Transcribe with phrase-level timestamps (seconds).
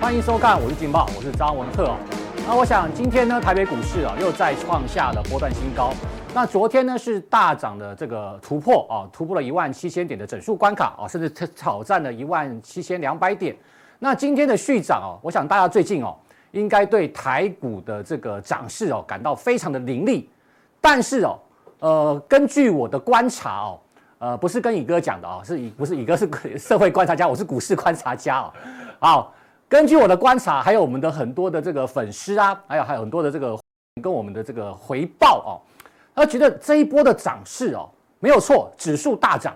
[0.00, 1.96] 欢迎收看，我是劲爆，我是张文赫。
[2.48, 5.92] 那我想今天呢，台北股市啊又再创下了波段新高。
[6.32, 13.54] 那昨天呢是大涨的这个突破啊，突破了一万七千点的整数关卡啊，甚至挑战了一万七千两百点。
[13.98, 16.16] 那今天的续涨哦，我想大家最近哦
[16.52, 20.30] 应该对台股的这个涨势哦感到非常的凌厉。
[20.80, 21.38] 但是哦，
[21.80, 23.80] 呃，根据我的观察哦，
[24.20, 28.52] 呃，不是跟乙哥讲的哦，是乙不是乙哥是社会观察家，我是股市观察家哦，
[29.00, 29.34] 好。
[29.68, 33.58] 根据我的观察，还有我们的很多的这个粉丝啊，还有还有很多的这个
[34.02, 35.60] 跟我们的这个回报哦，
[36.14, 37.86] 他觉得这一波的涨势哦
[38.18, 39.54] 没有错，指数大涨，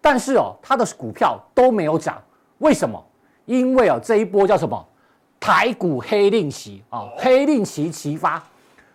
[0.00, 2.20] 但是哦他的股票都没有涨，
[2.58, 3.04] 为什么？
[3.44, 4.82] 因为哦这一波叫什么？
[5.38, 8.42] 台股黑令旗啊，黑令旗齐发。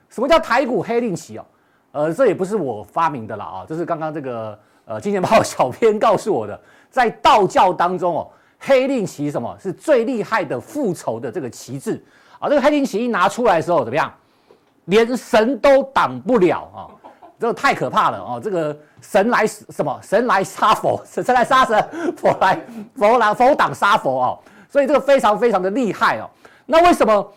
[0.10, 1.46] 什么叫台股黑令旗哦？
[1.92, 8.28] 呃，这也不是我发明的了啊，这是刚刚这个呃金钱豹小编告诉我的，在道教当中哦。
[8.66, 12.04] 黑令旗什么是最厉害的复仇的这个旗帜
[12.40, 12.50] 啊？
[12.50, 14.12] 这个黑令旗一拿出来的时候怎么样？
[14.86, 16.80] 连神都挡不了啊！
[17.40, 18.40] 这个太可怕了啊！
[18.40, 20.00] 这个神来什么？
[20.02, 22.60] 神来杀佛， 神来杀神，佛来
[22.96, 24.28] 佛来佛挡杀佛啊！
[24.70, 26.30] 所以这个非常非常的厉害哦。
[26.66, 27.34] 那为什么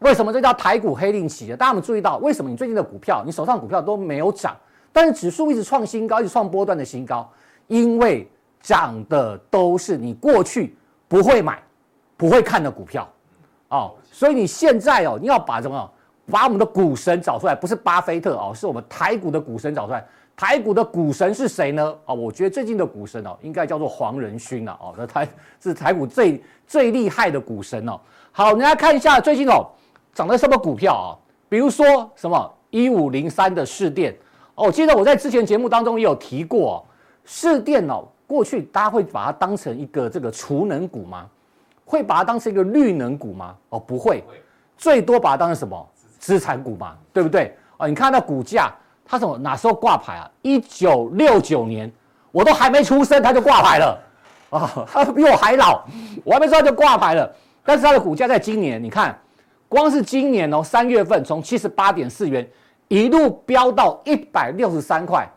[0.00, 1.48] 为什么这叫台股黑令旗？
[1.56, 4.56] 大家有没有注意到，为什么你最近的股票，你手上股票都没有涨，
[4.92, 7.30] 但是指数一直创新高，一直创波段的新高？
[7.68, 8.28] 因为
[8.62, 10.74] 涨的都是你过去
[11.08, 11.62] 不会买、
[12.16, 13.06] 不会看的股票，
[13.68, 15.90] 哦，所以你现在哦，你要把什么？
[16.30, 20.06] 把我们的股神找出来，不是巴菲特哦，是我们台股的股神找出来。
[20.34, 21.94] 台股的股神是谁呢？
[22.06, 25.28] 哦，我觉得最近的股神哦，应该叫做黄仁勋了哦，那台
[25.60, 28.00] 是台股最最厉害的股神哦。
[28.30, 29.66] 好，你来看一下最近哦
[30.14, 31.10] 涨的什么股票啊？
[31.48, 34.16] 比如说什么一五零三的士电
[34.54, 36.84] 哦，我记得我在之前节目当中也有提过哦，
[37.24, 38.06] 士电哦。
[38.32, 41.26] 过去大家会把它当成一个这个储能股吗？
[41.84, 43.54] 会把它当成一个绿能股吗？
[43.68, 44.24] 哦，不会，
[44.78, 45.86] 最多把它当成什么
[46.18, 47.54] 资产股嘛，对不对？
[47.76, 48.72] 哦，你看那股价，
[49.04, 50.30] 它什么哪时候挂牌啊？
[50.40, 51.92] 一九六九年，
[52.30, 54.02] 我都还没出生，它就挂牌了
[54.48, 54.86] 啊！
[54.90, 55.84] 它比我还老，
[56.24, 57.30] 我还没出生就挂牌了。
[57.62, 59.14] 但是它的股价在今年，你看，
[59.68, 62.48] 光是今年哦，三月份从七十八点四元
[62.88, 65.30] 一路飙到一百六十三块，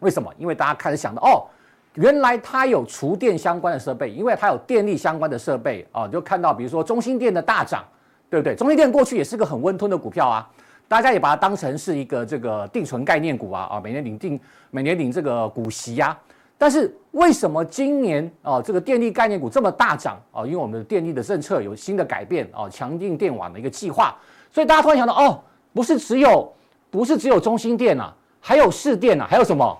[0.00, 0.28] 为什么？
[0.38, 1.46] 因为大家开始想到哦。
[1.96, 7.84] 原来它有厨电相关的设备，因为它有电力相关的设备啊，就看到比如说中兴电的大涨，
[8.30, 8.54] 对不对？
[8.54, 10.48] 中兴电过去也是个很温吞的股票啊，
[10.88, 14.38] 大家也把它当成是一个这个定存概念股啊啊，每年领定
[14.70, 16.18] 每年领这个股息呀、啊。
[16.58, 20.44] 但是为什么今年啊这个电力概念股这么大涨啊？
[20.44, 24.14] 因为我们的电力的政策有新的改变啊，强劲电网的一个计划，
[24.52, 25.40] 所以大家突然想到哦，
[25.72, 26.52] 不是只有
[26.90, 29.78] 不是只有中兴电啊，还有市电啊，还有什么？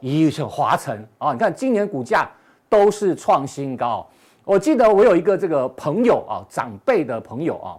[0.00, 2.28] 一是华城啊，你看今年股价
[2.68, 4.06] 都是创新高。
[4.44, 7.76] 我记得我有一个这个朋友啊，长辈的朋友啊，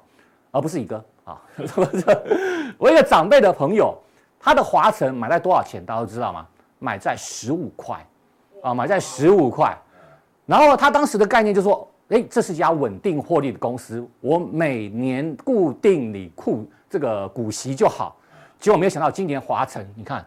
[0.51, 1.41] 而不是一哥啊，
[2.77, 3.97] 我一个长辈的朋友，
[4.39, 5.83] 他的华城买在多少钱？
[5.85, 6.45] 大家都知道吗？
[6.77, 8.05] 买在十五块
[8.61, 9.75] 啊，买在十五块。
[10.45, 18.15] 然后他当时的概念就是说，诶，这是一家稳定获利的公司，我每年固定领库这个股息就好。
[18.59, 20.25] 结果没有想到今年华城，你看。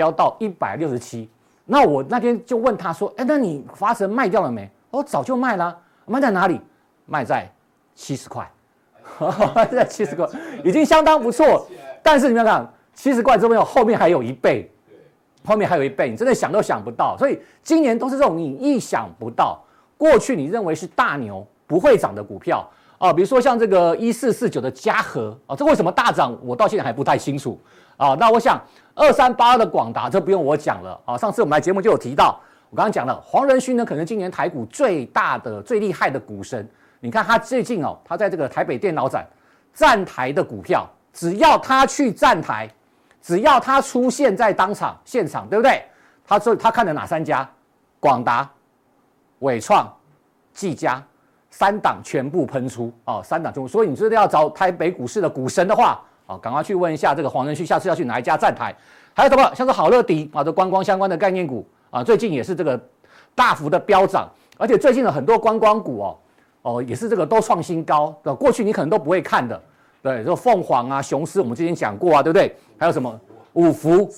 [0.00, 1.28] 飙到一百六十七，
[1.66, 6.58] 那我那天就问他说：“哎，那你华城卖掉了没？”哦，早就卖了，卖在哪里？
[7.04, 7.46] 卖在
[7.94, 8.50] 七十块，
[9.54, 10.26] 卖在七十块，
[10.64, 11.66] 已经相当不错。
[12.02, 14.72] 但是你们看，七十块之后后面还有一倍，
[15.44, 17.14] 后面还有一倍，你真的想都想不到。
[17.18, 19.62] 所以今年都是这种你意想不到，
[19.98, 22.66] 过去你认为是大牛不会涨的股票
[22.96, 26.34] 啊，比如说像这个一四四九的嘉禾啊，这为什么大涨？
[26.42, 27.60] 我到现在还不太清楚
[27.98, 28.14] 啊。
[28.18, 28.58] 那我想。
[29.00, 31.16] 二三八二的广达，这不用我讲了啊！
[31.16, 32.38] 上次我们来节目就有提到，
[32.68, 36.68] 我刚刚讲了，黄仁勋呢，可能今年台股最大的、最厉害的股神。
[37.00, 39.26] 你看他最近哦，他在这个台北电脑展
[39.72, 42.68] 站台的股票，只要他去站台，
[43.22, 45.82] 只要他出现在当场现场，对不对？
[46.26, 47.48] 他说他看了哪三家？
[48.00, 48.46] 广达、
[49.38, 49.90] 伟创、
[50.52, 51.02] 技嘉
[51.48, 53.66] 三档全部喷出哦，三档全部。
[53.66, 56.02] 所以你真的要找台北股市的股神的话。
[56.30, 58.72] 啊，赶快去问一下这个黄仁旭，下次要去哪一家站台？
[59.12, 59.52] 还有什么？
[59.52, 62.80] 像是好乐迪啊，这观光相关的概念股啊，最近也是这个
[63.34, 66.16] 大幅的飙涨，而且最近的很多观光股哦，
[66.62, 68.16] 哦也是这个都创新高。
[68.38, 69.60] 过去你可能都不会看的，
[70.04, 72.54] 对，这个凤凰啊、雄狮，我们之前讲过啊，对不对？
[72.78, 73.20] 还有什么
[73.54, 74.08] 五福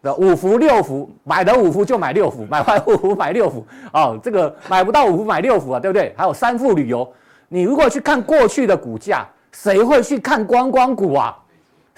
[0.00, 6.14] 的五福六福，买的五福就买六福，买完五福买六福啊，这个买不到五福买六福啊，对不对？
[6.16, 7.06] 还有三富旅游，
[7.48, 11.36] 你如果去看过去的股价，谁会去看观光股啊？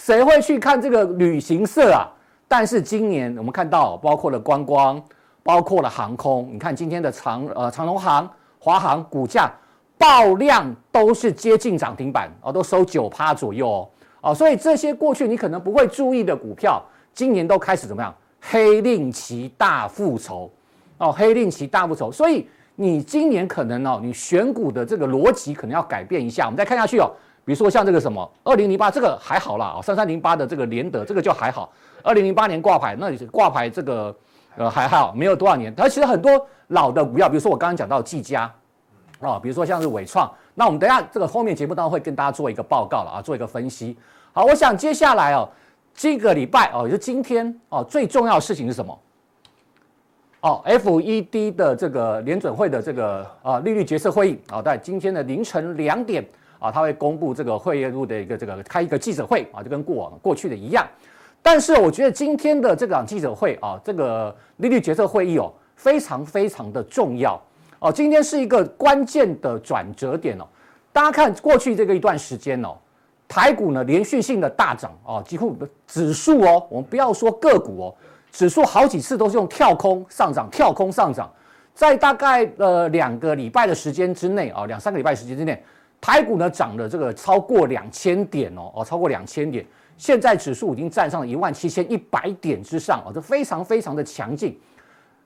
[0.01, 2.09] 谁会去看这个旅行社啊？
[2.49, 5.01] 但是今年我们看到，包括了观光，
[5.43, 9.53] 包括了航空，你看今天的长呃长荣航、华航股价
[9.99, 13.89] 爆量都是接近涨停板哦，都收九趴左右哦，
[14.23, 16.83] 哦，所以这些过去你可能不会注意的股票。
[17.13, 18.15] 今年都开始怎么样？
[18.41, 20.51] 黑令旗大复仇
[20.97, 26.47] 哦，黑令旗大复仇，所以你今年可能哦，你选股的这个逻辑可能要改变一下。
[26.47, 27.13] 我们再看下去哦，
[27.45, 31.73] 比如说像这个什么二零零八这个还好啦，哦，三三零八的这个联德这个就还好。
[32.03, 34.15] 二零零八年挂牌，那挂牌这个
[34.57, 35.75] 呃还好，没有多少年。
[35.75, 38.53] 它其实很多老的股票，比如说我刚刚讲到技嘉
[39.21, 43.97] 啊，比如说像是纬创，那我们等下这个后面节目当中会跟大家做一个报告了啊，做一个分析。
[44.33, 45.49] 好，我想接下来哦。
[45.93, 48.99] 这个礼拜哦，也就是今天哦，最重要的事情是什么？
[50.41, 56.25] 哦，FED 的这个联准会的这个啊利率决策会议啊，在今天的凌晨两点
[56.61, 60.87] 啊，他会公布这个会议录的一个这个开一个记者会啊，就跟过往过去的一样。
[61.43, 67.43] 但是我觉得今天的这场记者会啊，这个利率决策会议哦，非常非常的重要
[67.81, 70.47] 哦，今天是一个关键的转折点哦。
[70.93, 72.77] 大家看过去这个一段时间哦。
[73.33, 75.57] 台股呢，连续性的大涨哦，几乎
[75.87, 77.95] 指数哦，我们不要说个股哦，
[78.33, 81.33] 指数好几次都是用跳空上涨，跳空上涨，
[81.73, 85.63] 在大概呃两个礼拜的时间之内啊，两三个礼拜时间之内，
[86.01, 89.65] 台股呢涨了这个超过两千点哦，哦超过两千点，
[89.97, 94.59] 现在指数已经站上了一万七千一百点之上哦，这非常非常的强劲。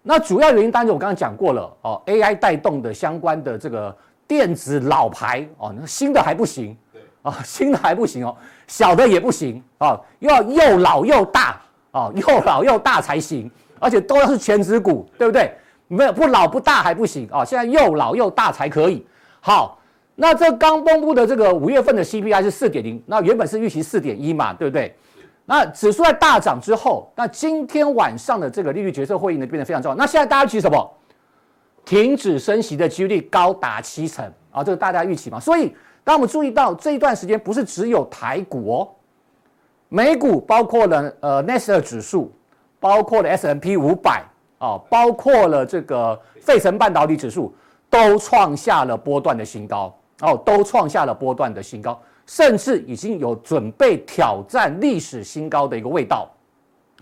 [0.03, 6.77] 那主要原因当然我刚刚讲过了哦，AI 带动的相关的这个电子老牌哦，那新的还不行。
[7.23, 8.37] 啊，新的还不行哦，
[8.67, 11.59] 小的也不行啊，又要又老又大
[11.91, 15.51] 啊，又老又大才行，而且都要是全值股，对不对？
[15.89, 19.07] 没有不老不大还不行啊，现在又老又大才可以。
[19.41, 19.79] 好，
[20.15, 24.95] 那这刚公布的这个五月份的 CPI 是四点零，那原本是预期四点一嘛，对不对？
[25.45, 29.97] 那指数在大涨之后，那今天晚上的这个利率决策会议呢变得非常重要。
[29.97, 30.91] 那现在大家预期什么？
[31.85, 35.75] 停止升息的几率高达七成啊，这个大家预期嘛，所以。
[36.07, 38.89] 当我们注意到这一段时间，不是只有台股哦，
[39.89, 42.31] 美股包括了呃纳斯达克指数，
[42.79, 44.23] 包括了 S&P 五百
[44.59, 47.55] 啊，包括了这个费城半导体指数，
[47.89, 56.29] 都创下了波段的新高哦，都创下了波段的新高，甚至已经有准备挑战历史新高的一个味道。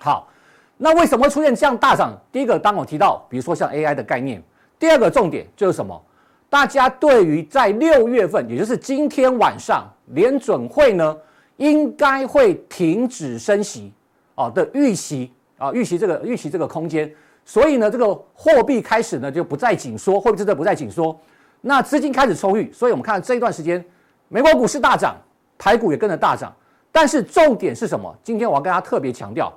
[0.00, 0.28] 好，
[0.76, 2.12] 那为什么会出现这样大涨？
[2.32, 4.40] 第一个，当我提到，比如说像 AI 的概念；
[4.78, 6.00] 第二个重点就是什么？
[6.50, 11.16] 大家对于在六月份，也就是今天晚上，联准会呢
[11.56, 13.92] 应该会停止升息
[14.34, 17.10] 啊的预期啊，预期这个预期这个空间，
[17.44, 21.18] 所以呢，这个货币开始呢就不再紧缩，货币政策不再紧缩，
[21.62, 23.82] 那资金开始充裕，所以我们看这一段时间，
[24.28, 25.16] 美国股市大涨，
[25.56, 26.52] 台股也跟着大涨，
[26.90, 28.14] 但是重点是什么？
[28.22, 29.50] 今天我要跟大家特别强调，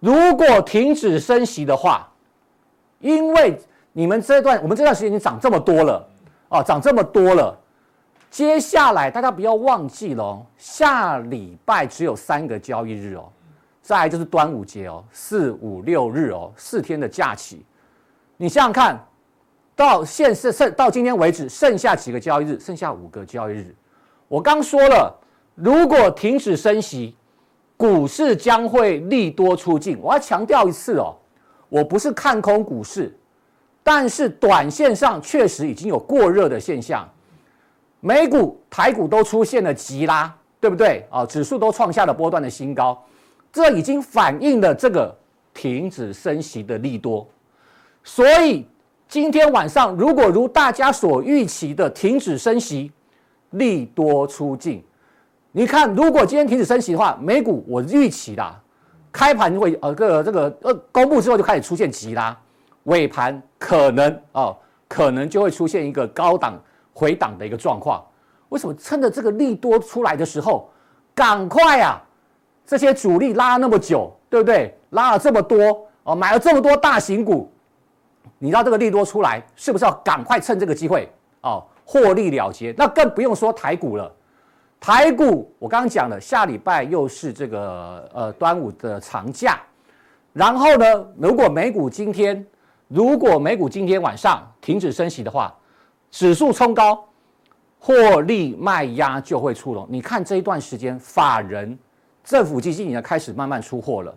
[0.00, 2.06] 如果停止升息的话，
[2.98, 3.58] 因为
[3.92, 6.08] 你们这段，我们这段时间已经涨这么多了，
[6.48, 7.56] 啊，涨这么多了。
[8.28, 13.30] 接下来大家不要忘记了哦，下礼拜只有三个交易日哦，
[13.80, 17.64] 再来就是端午节哦，四五六日哦，四天的假期。
[18.36, 18.98] 你想想看，
[19.76, 22.58] 到现是剩到今天为止，剩下几个交易日？
[22.60, 23.74] 剩下五个交易日。
[24.28, 25.14] 我刚说了，
[25.54, 27.16] 如果停止升息，
[27.76, 29.98] 股市将会利多出尽。
[30.00, 31.16] 我要强调一次哦，
[31.68, 33.16] 我不是看空股市。
[33.82, 37.06] 但是短线上确实已经有过热的现象，
[38.00, 41.26] 美股、台股都出现了急拉，对不对啊？
[41.26, 43.04] 指数都创下了波段的新高，
[43.52, 45.14] 这已经反映了这个
[45.52, 47.28] 停止升息的利多。
[48.02, 48.66] 所以
[49.14, 52.90] 今天晚上如果如大家所预期的停止升息，
[53.50, 54.82] 利多出尽，
[55.52, 58.60] 你看如果今天停止升息的话，美股我预期啦，
[59.12, 62.36] 开盘会呃个这个呃公布之后就开始出现急拉。
[62.86, 64.56] 尾盘可能哦，
[64.88, 66.60] 可能就会出现一个高档
[66.92, 68.04] 回档的一个状况。
[68.48, 70.68] 为什么趁着这个利多出来的时候，
[71.14, 72.02] 赶快啊！
[72.66, 74.76] 这些主力拉了那么久，对不对？
[74.90, 77.48] 拉了这么多哦，买了这么多大型股，
[78.38, 81.08] 你知道这个利多出来，是不是要赶快趁这个机会
[81.42, 82.74] 哦获利了结？
[82.76, 84.12] 那更不用说台股了。
[84.80, 89.60] 台股我刚刚讲了，下礼拜又是这个呃端午的长假，
[90.32, 92.44] 然后呢，如果美股今天。
[92.86, 95.52] 如果美股今天晚上停止升息的话，
[96.10, 97.02] 指数冲高，
[97.78, 99.86] 获利卖压就会出笼。
[99.90, 101.76] 你看这一段时间，法人、
[102.22, 104.14] 政府基金已经开始慢慢出货了，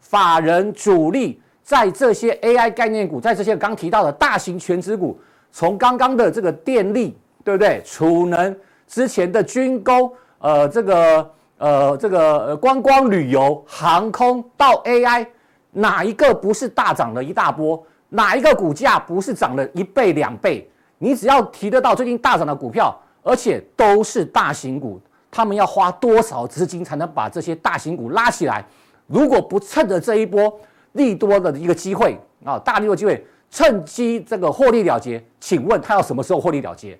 [0.00, 5.18] 法人主力在这些 AI 概念股，在这些刚提到的大型全值股，
[5.50, 7.82] 从刚刚的这个电力，对不对？
[7.84, 8.56] 储能
[8.86, 15.26] 之前的军工，呃，这个呃这个观光旅游、航空到 AI，
[15.72, 17.84] 哪一个不是大涨了一大波？
[18.10, 20.70] 哪一个股价不是涨了一倍两倍？
[20.98, 25.00] 你只要提得到最近大涨的股票，而且都是大型股，
[25.32, 28.64] 他们要花多少资金才能把这些大型股拉起来？
[29.08, 30.56] 如果不趁着这一波
[30.96, 36.98] 利多的一个机会啊，大利多机会，趁机这个获利了结，请问他要什么时候获利了结？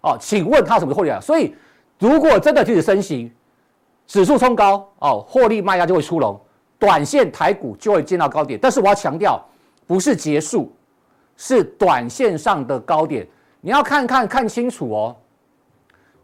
[0.00, 1.26] 哦，请问他要什么时候获利了结？
[1.26, 1.54] 所以，
[1.98, 3.32] 如果真的开始升息，
[4.06, 6.40] 指数冲高哦，获利卖压就会出笼，
[6.78, 8.58] 短线台股就会见到高点。
[8.60, 9.40] 但是我要强调。
[9.88, 10.74] 不是结束，
[11.36, 13.24] 是短线上的高点，
[13.60, 15.16] 你要看看看清楚哦。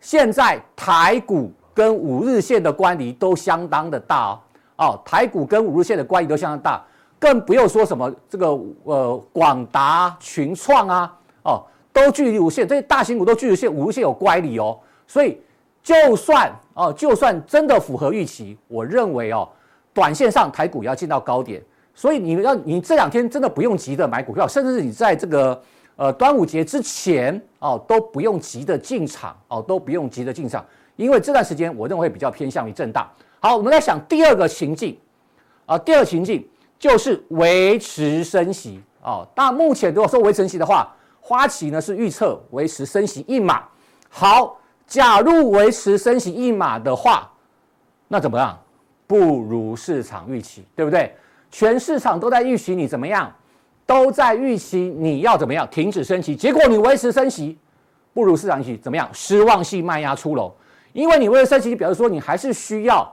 [0.00, 4.40] 现在台股跟五日线的关系都相当的大哦，
[4.78, 6.84] 哦，台股跟五日线的关系都相当大，
[7.22, 11.62] 更不用说什么这个呃广达、群创啊，哦，
[11.92, 14.76] 都距离无限，这些大型股都距离线五日线有乖离哦，
[15.06, 15.40] 所以
[15.84, 19.48] 就算哦，就算真的符合预期，我认为哦，
[19.94, 21.62] 短线上台股要进到高点。
[21.94, 25.62] 所以你要你这两天真的不用急着买股票，甚至是你在这个
[25.94, 30.64] 呃端午节之前哦都不用急着进场哦都不用急着进场，
[30.96, 33.08] 因为这段时间我认为比较偏向于震荡。
[33.38, 34.98] 好，我们来想第二个情境
[35.66, 36.44] 啊，第二个情境
[36.82, 39.24] 就是维持升息哦。
[39.36, 43.62] 那目前如果说维持升息的话，花旗呢是预测维持升息一码。
[44.08, 47.30] 好，假如维持升息一码的话，
[48.08, 48.58] 那怎么样？
[49.06, 51.14] 不如市场预期，对不对？
[51.52, 53.32] 全市场都在预期你怎么样，
[53.86, 57.56] 都在预期你要怎么样停止升息，结果你维持升息，
[58.12, 59.08] 不如市场预期怎么样？
[59.12, 60.52] 失望性卖压出笼，
[60.92, 63.08] 因为你为了升息，表示说你还是需要，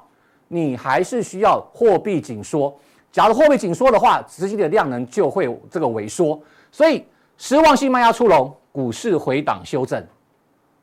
[0.48, 2.76] 你还是需要货币紧缩。
[3.12, 6.40] 假如货币紧缩的话，资金的量能就会这个萎缩，
[6.72, 7.06] 所以
[7.38, 10.06] 失望性卖压出笼，股市回档修正，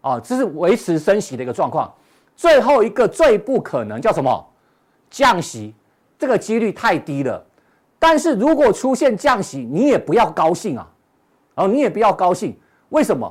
[0.00, 1.92] 啊，这是维持升息的一个状况。
[2.34, 4.46] 最后一个最不可能叫什么？
[5.10, 5.74] 降息。
[6.18, 7.44] 这个几率太低了，
[7.98, 10.88] 但是如果出现降息，你也不要高兴啊，
[11.56, 12.58] 哦，你也不要高兴。
[12.88, 13.30] 为什么？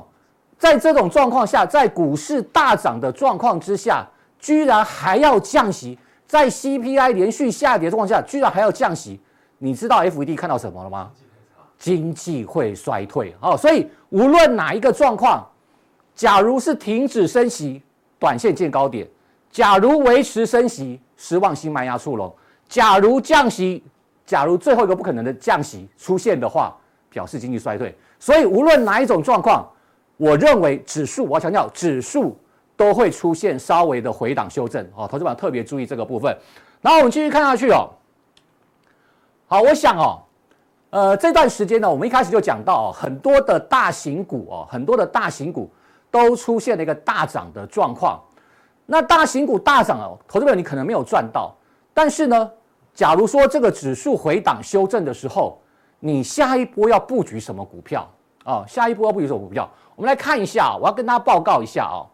[0.56, 4.06] 在这种状况下，在股市大涨的状况之下，
[4.38, 9.20] 居然还要降息，在 CPI 连续下跌的状况下，居然还要降息，
[9.58, 11.10] 你知道 FED 看到什么了吗？
[11.78, 13.34] 经济会衰退。
[13.40, 15.46] 哦，所以无论哪一个状况，
[16.14, 17.82] 假如是停止升息，
[18.18, 19.06] 短线见高点；
[19.50, 22.34] 假如维持升息，失望性卖压出笼。
[22.68, 23.84] 假如降息，
[24.24, 26.76] 假如最后一个不可能的降息出现的话，
[27.08, 27.96] 表示经济衰退。
[28.18, 29.68] 所以无论哪一种状况，
[30.16, 32.36] 我认为指数，我要强调指数
[32.76, 34.86] 都会出现稍微的回档修正。
[34.94, 36.36] 哦，投资者特别注意这个部分。
[36.80, 37.88] 然后我们继续看下去哦。
[39.48, 40.22] 好，我想哦，
[40.90, 45.70] 呃，这段时间呢，我们一开始就讲到哦，很多的大型股哦，很多的大型股
[46.10, 48.20] 都出现了一个大涨的状况。
[48.84, 51.54] 那大型股大涨哦，投资者你可能没有赚到。
[51.94, 52.50] 但是呢，
[52.92, 55.60] 假如说这个指数回档修正的时候，
[55.98, 58.08] 你下一波要布局什么股票
[58.44, 58.64] 啊？
[58.68, 59.68] 下一波要布局什么股票？
[59.94, 62.04] 我们来看一下，我要跟大家报告一下啊。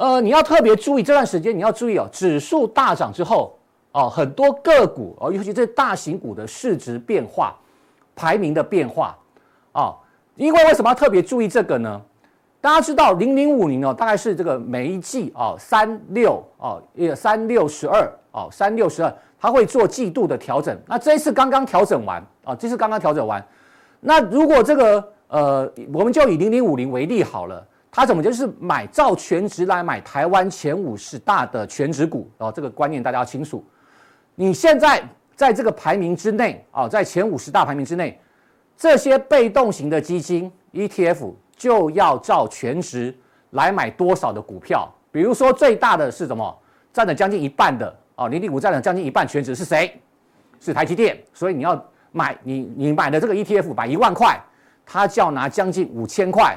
[0.00, 3.54] 呃，你要特别注意这段时间，你要注意哦，指数大涨之后
[3.92, 7.54] 哦，很多个股哦，尤其这大型股的市值变化、
[8.16, 9.14] 排名的变化
[9.72, 9.94] 啊。
[10.36, 12.00] 因为为什么要特别注意这个呢？
[12.62, 18.10] 大家知道零零五零哦，大概是这个每一季哦三六哦，也三六十二。
[18.32, 20.80] 哦，三六十二，它会做季度的调整。
[20.86, 23.44] 那这一次刚刚调整完啊，这次刚刚调整完。
[23.98, 33.64] 那如果这个呃，我们就以零零五零为例好了，它怎么就是买照全值来买台湾前五十大的全值股哦，这个观念大家要清楚。
[34.36, 35.02] 你现在
[35.34, 38.20] 在这个排名之内啊，在前五十大排名之内，
[38.76, 43.12] 这些被动型的基金 ETF 就要照全值
[43.50, 44.88] 来买多少的股票？
[45.10, 46.56] 比如说最大的是什么？
[46.92, 47.96] 占了将近一半的。
[48.14, 50.00] 哦，零零五占了将近一半全值是谁？
[50.60, 51.82] 是台积电，所以你要
[52.12, 54.38] 买你你买的这个 ETF 买一万块，
[54.84, 56.54] 它就要拿将近五千块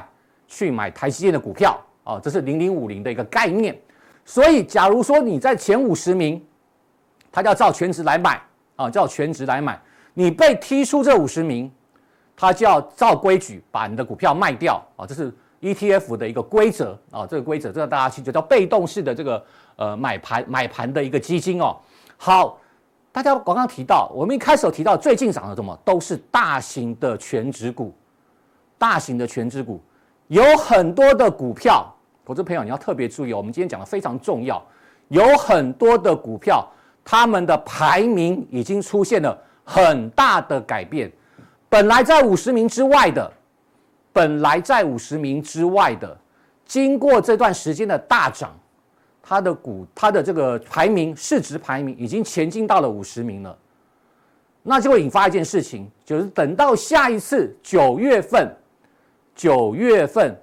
[0.54, 3.76] 去买台积电的股票哦，这是零零五零的一个概念。
[4.24, 6.40] 所以，假如说你在前五十名，
[7.32, 8.40] 他就要照全值来买
[8.76, 9.80] 啊，照全值来买。
[10.14, 11.70] 你被踢出这五十名，
[12.36, 19.44] 他就要照规矩把你的股票卖掉啊，这是 ETF 的一个规则啊，这个规则这个大家清楚，叫被动式的这个。
[19.76, 21.76] 呃，买盘买盘的一个基金哦，
[22.16, 22.60] 好，
[23.10, 27.92] 大家刚刚提到，我们一开始提到最近涨的什么，都是大型的全值股，
[28.78, 29.82] 大型的全值股
[30.28, 31.86] 有很多的股票，
[32.24, 34.64] 投资朋友你要特别注意哦，我们今天讲的非常重要，
[35.08, 36.66] 有很多的股票
[37.04, 41.12] 他们的排名已经出现了很大的改变。
[41.68, 43.30] 本来在五十名之外的，
[44.12, 46.16] 本来在五十名之外的，
[46.64, 48.56] 经过这段时间的大涨，
[49.22, 53.58] 它的股它的这个排名市值排名已经前进到了五十名了。
[54.62, 58.50] 那就会引发一件事情，就是等到下一次九月份，
[59.34, 60.40] 九月份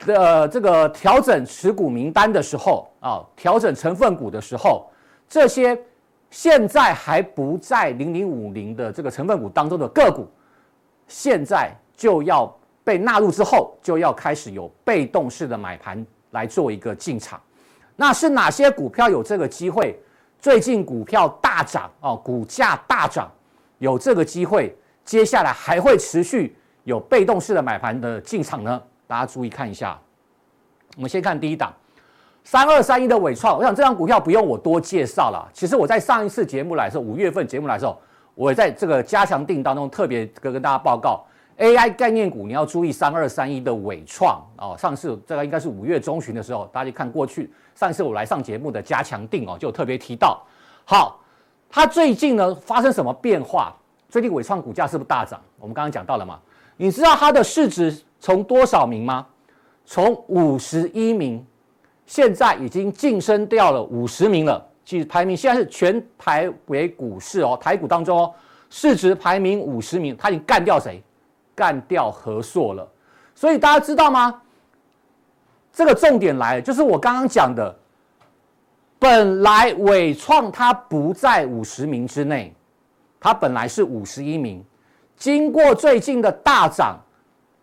[0.00, 4.90] 的这个调整持股名单的时候啊，调整成分股的时候，
[5.28, 5.78] 这些
[6.30, 10.28] 现在还不在零零五零的这个成分股当中的个股，
[11.06, 12.54] 现在就要
[12.84, 17.40] 被纳入之后，就要开始有被动式的买盘来做一个进场。
[17.96, 19.98] 那是哪些股票有这个机会？
[20.38, 23.30] 最近股票大涨啊，股价大涨。
[23.78, 26.57] 有这个机会，接下来还会持续
[26.88, 28.82] 有被动式的买盘的进场呢？
[29.06, 29.98] 大家注意看一下。
[30.96, 31.70] 我们先看第一档，
[32.44, 33.58] 三二三一的纬创。
[33.58, 35.46] 我想这张股票不用我多介绍了。
[35.52, 38.00] 其实我在上一次节目来的时候，五月份节目来的时候，
[38.34, 41.22] 我也在这个加强定当中特别跟跟大家报告
[41.58, 44.74] ，AI 概念股你要注意三二三一的纬创哦。
[44.78, 50.42] 上次这个应该是五月中旬的时候，大家看过去上次我来上节目的加强定哦，就特别提到。
[50.86, 51.20] 好。
[51.70, 53.74] 它最近呢发生什么变化？
[54.08, 55.38] 最近纬创股价是不是大涨？
[55.58, 56.40] 我们刚刚讲到了嘛？
[56.78, 59.26] 你知道它的市值从多少名吗？
[59.84, 61.44] 从五十一名，
[62.06, 64.64] 现在已经晋升掉了五十名了。
[64.84, 68.34] 其实排名现在是全台为股市哦，台股当中哦，
[68.70, 71.02] 市值排名五十名，它已经干掉谁？
[71.54, 72.88] 干掉和硕了。
[73.34, 74.40] 所以大家知道吗？
[75.72, 77.76] 这个重点来了，就是我刚刚讲的。
[79.00, 82.52] 本来伟创它不在五十名之内，
[83.20, 84.64] 它本来是五十一名，
[85.18, 86.96] 经过最近的大涨，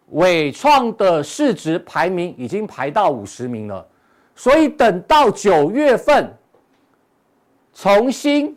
[0.09, 3.83] 伟创的市值排名已经排到五十名了。
[4.35, 6.31] 所以等到九月份
[7.73, 8.55] 重新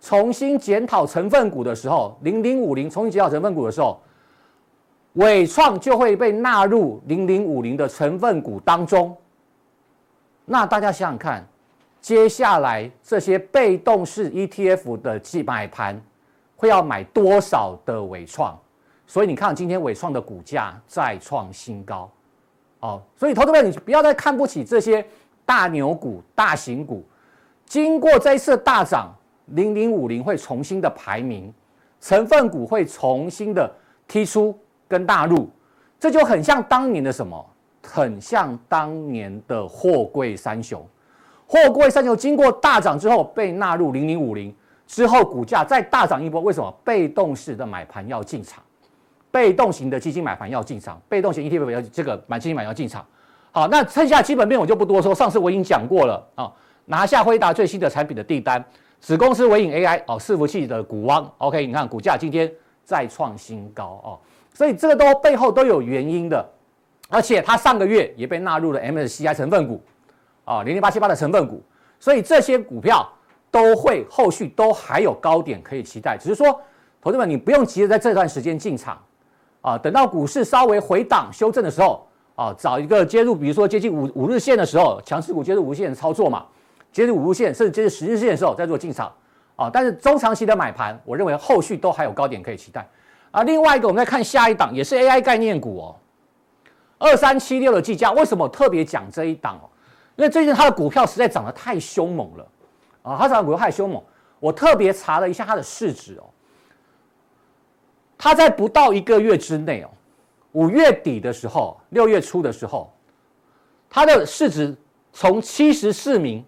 [0.00, 4.00] 重新检讨成分股的时候，零零五零重新检讨成分股的时候，
[5.12, 9.16] 伟创就会被纳入零零五零的成分股当中。
[10.44, 11.46] 那大家想想看。
[12.02, 16.00] 接下来这些被动式 ETF 的买盘
[16.60, 18.54] 会要买多少的纬创？
[19.06, 22.10] 所以你看今天纬创的股价再创新高，
[22.80, 25.02] 哦，所以投资者你不要再看不起这些
[25.46, 27.02] 大牛股、大型股。
[27.64, 29.10] 经过这一次大涨，
[29.46, 31.50] 零零五零会重新的排名，
[31.98, 33.72] 成分股会重新的
[34.06, 34.54] 踢出
[34.86, 35.48] 跟纳入，
[35.98, 37.46] 这就很像当年的什么？
[37.82, 40.86] 很像当年的货柜三雄。
[41.46, 44.54] 货柜三雄经过大涨之后被纳入零零五零
[44.90, 46.40] 之后，股价再大涨一波。
[46.40, 46.68] 为什么？
[46.82, 48.60] 被动式的买盘要进场，
[49.30, 53.06] 被动型的基金买盘要进场，被动型 ETF 要这个买基金买要进场。
[53.52, 55.14] 好，那剩下基本面我就不多说。
[55.14, 56.52] 上次我已经讲过了啊，
[56.86, 58.64] 拿下辉达最新的产品的订单，
[58.98, 61.32] 子公司微影 AI 哦，伺服器的股王。
[61.38, 62.52] OK，你看股价今天
[62.84, 64.18] 再创新高哦，
[64.52, 66.44] 所以这个都背后都有原因的，
[67.08, 69.80] 而且它上个月也被纳入了 MSCI 成分股。
[70.44, 71.62] 啊，零零八七八的成分股，
[72.00, 73.08] 所以这些股票
[73.50, 76.16] 都会后续都还有高点可以期待。
[76.16, 76.60] 只是说，
[77.00, 79.02] 同志们你不用急着在这段时间进场，
[79.60, 86.46] 啊，等到股市稍微回档修正的时候，啊，找一个接入，比如说接近五五日线的时候，强势股接入五日线操作嘛，
[86.92, 89.12] 接入五日线甚至接入十日线的时候再做进场，
[89.56, 92.88] 啊，但是中长期的买盘，我认为后续都还有高点可以期待。
[93.30, 95.96] 啊，另外一个我们再看下一档，也是 AI 概念股哦，
[96.98, 99.70] 二三七六的技嘉，为什么特别讲这一档哦？
[100.16, 102.46] 因为最近它的股票实在涨得太凶猛了，
[103.02, 104.02] 啊，它涨的股票太凶猛。
[104.38, 106.24] 我特别查了一下它的市值哦，
[108.16, 109.90] 它在不到一个月之内哦，
[110.52, 112.92] 五月底的时候，六月初的时候，
[113.88, 114.76] 它的市值
[115.12, 116.44] 从七十四名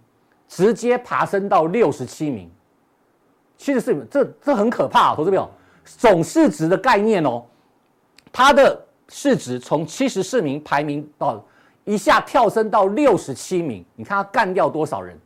[0.48, 2.50] 直接爬升到六十七名，
[3.58, 5.50] 七十四名，这这很可怕啊，投资朋友，
[5.84, 7.44] 总市值的概念哦，
[8.32, 11.44] 它的市值从七十四名排名到。
[11.84, 15.18] 一下跳升到六十七名，你看他干掉多少人？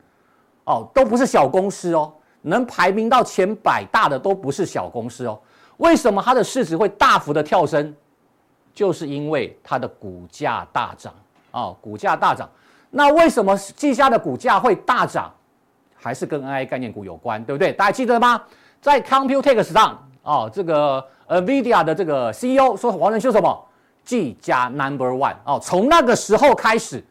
[0.66, 5.37] 哦，都不是小公司哦，能排名到前百大的都不是小公司哦。
[5.79, 7.92] 为什么它的市值会大幅的跳升？
[8.74, 11.12] 就是因为它的股价大涨
[11.50, 12.46] 啊，股价大涨。
[12.90, 15.33] 那为什么技嘉的股价会大涨？
[15.94, 17.72] 还是跟 AI 概念股有关，对不对？
[17.72, 18.40] 大家记得吗？
[18.81, 23.66] 在 Computex 上哦，这个 NVIDIA 的这个 CEO 说黄仁修什么？
[24.05, 27.02] 技嘉 Number One 哦，从那个时候开始，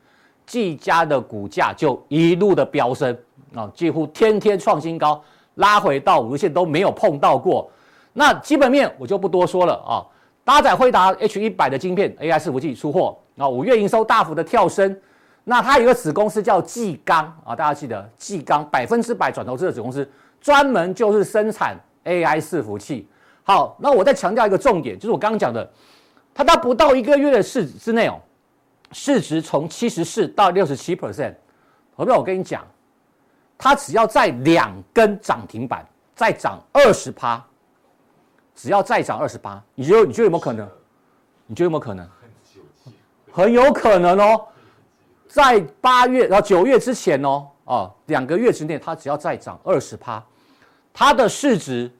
[0.45, 3.17] 技嘉的股价就一路的飙升
[3.55, 5.23] 啊，几乎天天创新高，
[5.55, 7.71] 拉回到五日线都没有碰到过。
[8.13, 10.03] 那基本面我就不多说了啊，
[10.43, 14.95] 搭载惠达 H 一百的晶片 AI 伺服器出货啊，五月营收大幅的跳升。
[15.43, 20.09] 那它有个子公司叫技刚啊，大家记得技刚百分之百转投资的子公司，
[20.41, 23.07] 专门就是生产 AI 伺服器。
[23.43, 25.69] 好，那我再强调一个重点，就是我刚刚讲的，
[26.33, 28.19] 它到不到一个月的市之内哦，
[28.91, 31.35] 市值从七十四到六十七 percent。
[31.95, 32.65] 何不我跟你讲，
[33.57, 37.43] 它只要在两根涨停板再涨二十趴，
[38.53, 40.69] 只要再涨二十趴，你觉得你觉得有没有可能？
[41.47, 42.07] 你觉得有没有可能？
[43.31, 44.47] 很有可能哦，
[45.27, 50.23] 在八月然后九月之前哦，哦，两个月之内，它只要再涨二十趴，
[50.93, 51.91] 它的市值，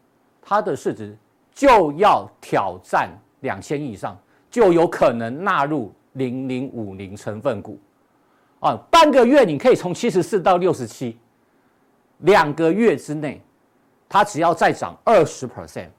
[0.42, 1.18] 它的市值
[1.54, 3.10] 就要挑战
[3.42, 4.18] 两千亿以上，
[4.50, 7.78] 就有可能纳入零零五零成分股，
[8.62, 11.20] 啊，半个月你可以从七十四到六十七，
[12.20, 13.42] 两个月之内，
[14.08, 15.90] 它只要再涨二十 percent，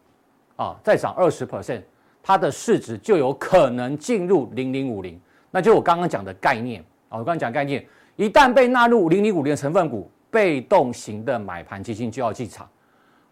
[0.57, 1.83] 啊，再涨二十 percent，
[2.23, 5.21] 它的市值就有可能进入零零五零。
[5.51, 7.85] 那就我刚刚讲的概念啊，我刚刚讲概念，
[8.17, 12.69] 一旦被纳入零零五零的成分股，被动型的买盘基金就要进场。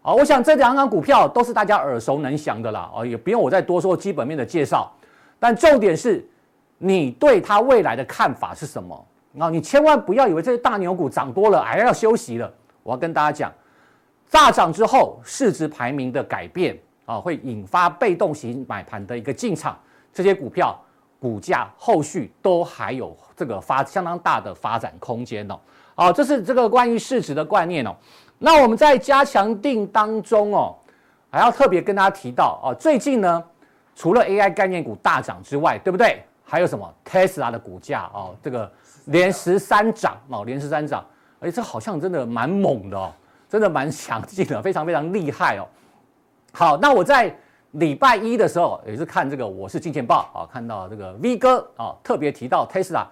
[0.01, 4.91] 好，我想这两档股票都是大家耳熟能详的啦，哦，也不用我再多说基本面的介绍。
[5.39, 6.23] 但重点是，
[6.77, 9.07] 你对它未来的看法是什么？
[9.39, 12.51] 啊，你千万不要以为这些大牛股涨多了，哎，要休息了。
[12.85, 13.51] 我要跟大家讲，
[14.29, 19.75] 大涨之后市值排名的改变啊，会引发被动型买盘的一个进场，
[20.13, 20.79] 这些股票。
[21.17, 25.59] 股价后续都还有这个发相当大的发展空间哦。
[25.95, 27.95] 好，这是这个关于市值的观念哦。
[28.37, 30.75] 那我们在加强定当中哦，
[31.31, 33.43] 还要特别跟大家提到哦，最近呢，
[33.95, 36.21] 除了 AI 概念股大涨之外，对不对？
[36.43, 38.71] 还有什么 Tesla 的股价哦，这个
[39.05, 41.03] 连十三涨哦，连十三涨，
[41.39, 43.13] 哎，这好像真的蛮猛的哦，
[43.49, 45.67] 真的蛮强劲的，非常非常厉害哦。
[46.51, 47.35] 好，那我在。
[47.75, 53.05] 礼拜一的时候也是看这个，我是金钱报啊，看到这个 V 哥啊特别提到 Tesla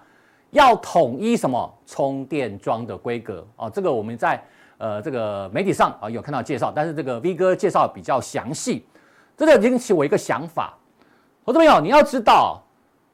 [0.52, 4.42] 要统一什么充电桩的规格啊，这个我们在
[4.78, 8.86] 呃这个媒体上啊有看到介绍，但是这个 V 哥介绍比较详细，
[9.36, 10.72] 这个引起我一个想法，
[11.44, 12.62] 投资朋友你要知道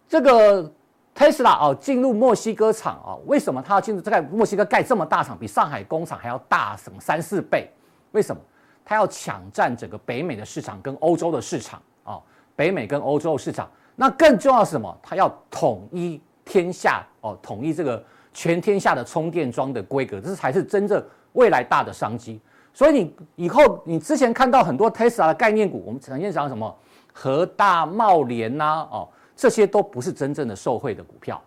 [0.09, 0.73] 这个
[1.21, 7.71] Tesla 啊进入墨西哥厂啊，为什么他要进入在墨西哥盖这么大厂，比上海工厂还要大什么三四倍？
[8.13, 8.41] 为什么？
[8.87, 12.19] 它要抢占整个北美的市场跟欧洲的市场啊，
[12.57, 14.99] 北美跟欧洲市场，那更重要是什么？
[15.03, 18.03] 它要统一天下哦，统一这个
[18.33, 21.05] 全天下的充电桩的规格，这才是真正
[21.35, 22.41] 未来大的商机。
[22.73, 26.75] 所以你以后你之前看到很多 Tesla 的概念股，我们呈现讲什么
[27.13, 29.07] 和大茂联呐，哦，
[29.41, 31.43] 这些都不是真正的受惠的股票。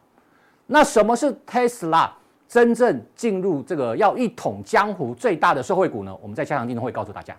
[0.65, 2.09] 那什么是 Tesla？
[2.47, 6.17] 真正进入这个要一统江湖最大的受惠股呢？
[6.19, 7.37] 我们在加强听中会告诉大家。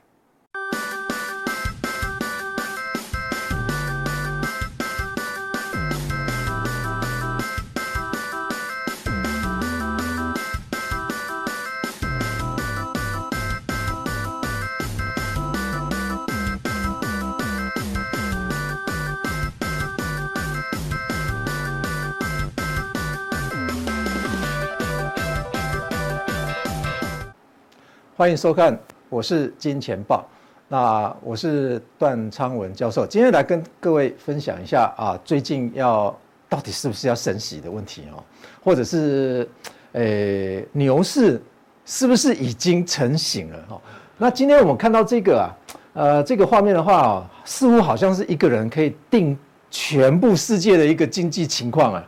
[28.16, 30.24] 欢迎收看，我是金钱报，
[30.68, 36.16] 那我是段昌文教授，今天来跟各位分享一下啊，最近要
[36.48, 38.22] 到底是不是要升息的问题哦，
[38.62, 39.48] 或者是
[39.94, 41.42] 诶牛市
[41.84, 43.82] 是不是已经成型了哈？
[44.16, 45.50] 那今天我们看到这个啊，
[45.94, 49.36] 呃，这个画面的话啊，似乎好像是一个人可以定
[49.72, 52.04] 全部世界的一个经济情况啊，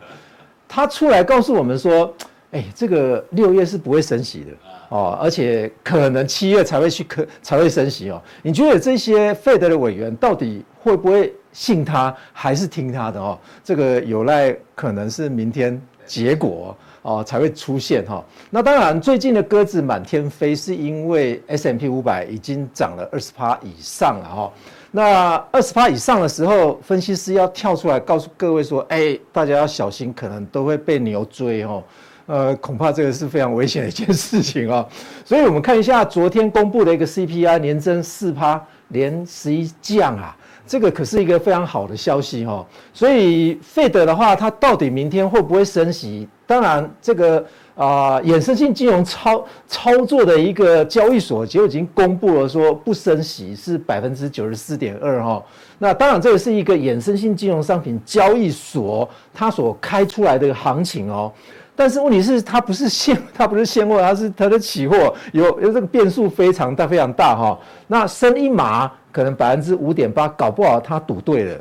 [0.68, 2.14] 他出来告诉我们说，
[2.52, 4.52] 哎，这个六月是不会升息的。
[4.88, 8.22] 哦，而且可能七月才会去可才会升息哦。
[8.42, 13.38] 你觉得这些 Fed 的委员到底会不会信他，还是听他的哦？
[13.64, 18.24] 这个有赖可能是明天结果哦才会出现哈。
[18.50, 24.52] 那当然，最近的鸽子满天飞，是因为 S M P 五百已经涨了二十趴以上了哈。
[24.92, 31.82] 那二十趴以上的时候，分析师要跳出来告诉各位说：“哎，大家要小心，可能都会被牛追哦。”
[32.26, 34.84] 呃，恐怕这个是非常危险的一件事情啊，
[35.24, 40.36] 所以我们看一下昨天公布的一个 CPI 年增四趴，连十一降啊，
[40.66, 42.66] 这个可是一个非常好的消息哦。
[42.92, 46.28] 所以 Fed 的话，它到底明天会不会升息？
[46.48, 47.44] 当然，这个
[47.76, 55.40] 啊、衍生性金融操操作的一个交易所就已经公布了说不升息是百分之九十四点二哈。
[55.78, 61.30] 那当然，这个是一个衍生性金融商品交易所它所开出来的行情哦。
[61.76, 67.58] 但是问题是，它不是现， 它不是现货，它是它的期货，有有这个变数非常大，非常大哈。
[67.86, 71.60] 那升一码可能百分之五点八，搞不好它赌对了。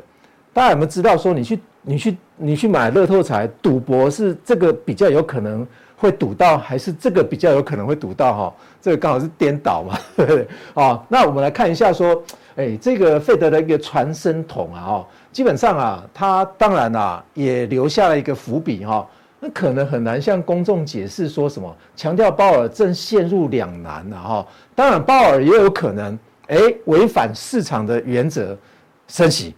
[0.52, 5.66] 大家有没有知道说，你去你去你去买乐透彩，赌博是这个比较有可能
[5.98, 8.54] 会赌到，还是这个比较有可能会赌到哈？
[8.80, 10.48] 这个刚好是颠倒嘛， 对不对？
[10.72, 12.22] 啊，那我们来看一下说，
[12.56, 19.06] 哎，这个费德的一个传声筒啊，哈，基本上啊，他当然啊也留下了一个伏笔哈，
[19.52, 24.46] 可能很难向公众解释说什么，强调鲍尔正陷入两难了哈。
[24.74, 28.56] 当然，鲍尔也有可能哎违反市场的原则
[29.08, 29.54] 升息，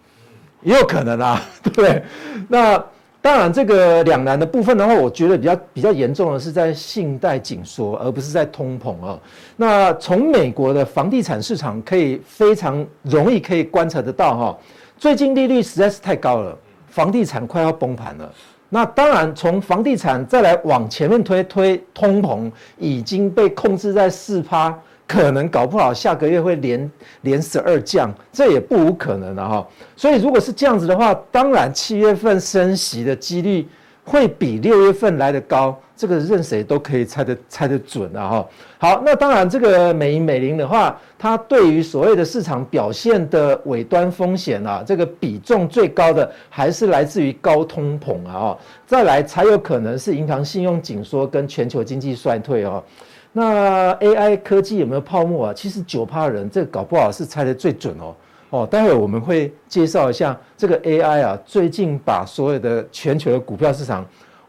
[0.61, 2.03] 也有可能啊， 对不对？
[2.47, 2.83] 那。
[3.21, 9.19] 当然，这个两难的部分的话，我觉得比较比较严重的是在信贷紧缩，而不是在通膨啊。
[9.57, 14.57] 那从美国的房地产市场可以非常容易可以观察得到哈，
[14.97, 18.33] 最近利率实在是太高了，房地产快要崩盘了。
[18.69, 24.77] 那当然，从房地产再来往前面推推通膨，已经被控制在四趴。
[25.07, 29.67] 可能搞不好下个月会连连十二降，这也不无可能的哈。
[29.95, 33.67] 所以如果是这样子的话，当然七月份升息的几率
[34.09, 38.43] 会比六月份来得高，这个任谁都可以猜得猜得准的哈。
[38.79, 52.83] 好，那当然这个美银美林的话，它对于所谓的市场表现的尾端风险啊，这个比重最高的还是来自于高通膨啊，再来才有可能是银行信用紧缩跟全球经济衰退哦。
[53.31, 55.53] 那 AI 科技有没有泡沫啊？
[55.53, 58.15] 其实九趴人，这个搞不好是猜得最准哦。
[58.51, 64.05] 哦，待会我们会介绍一下这个 AI 啊，最近把所有的全球的股票市场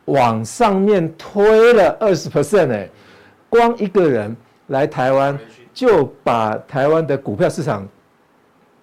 [0.06, 2.88] 往上面推了二十 percent 哎，
[3.48, 4.34] 光一个人
[4.68, 5.38] 来台湾
[5.74, 7.86] 就把台湾的股票市场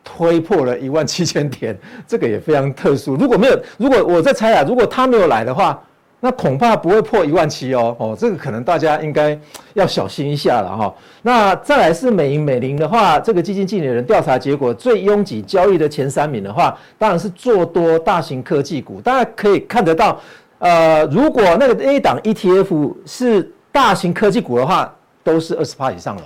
[0.04, 3.16] 推破了一万七千点，这个也非常特殊。
[3.16, 5.82] 如果没有，如果我在猜啊，如果他没有来的话。
[6.28, 9.40] 那恐怕不会破一万七哦，哦，这个可能大家应该
[9.76, 10.94] 要小心一下了哈。
[11.22, 19.00] 那再来是美银美林的话，这个基金经理人调查结果，最拥挤交易的前三名的话，当然是做多大型科技股。
[19.00, 20.20] 大家可以看得到，
[20.60, 26.24] 呃，如果那个 A 档 ETF 是大型科技股的话，都是二十趴以上了。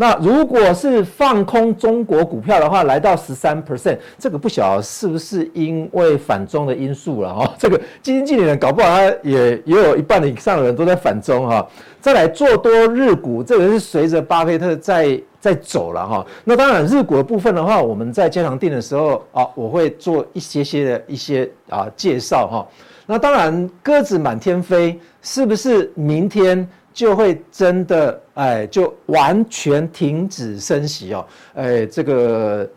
[0.00, 7.54] 那如果是放空中国股票的话，来到十三 percent，这个不晓得是不是因为反中的因素了哈？
[7.58, 11.68] 这个基金经理人搞不好他也也有一半以上的人都在反中哈。
[12.00, 16.26] 再来做多日股，这个是随着巴菲特在在走了哈。
[16.44, 22.66] 那当然日股的部分的话，我们在加强錠的时候啊，我会做一些些的一些啊介绍哈。
[23.04, 26.66] 那当然鸽子满天飞，是不是明天？
[26.92, 31.24] 就会真的哎，就完全停止升息哦，
[31.54, 32.68] 哎，这个